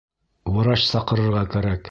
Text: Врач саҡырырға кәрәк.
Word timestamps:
Врач 0.55 0.87
саҡырырға 0.93 1.45
кәрәк. 1.57 1.79